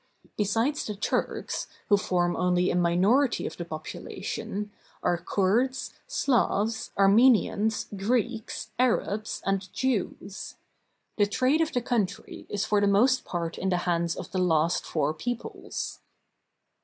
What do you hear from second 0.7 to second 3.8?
the Turks, who form only a minority of the